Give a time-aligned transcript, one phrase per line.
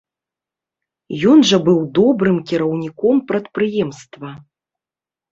[1.31, 4.33] Ён жа быў добрым кіраўніком прадпрыемства.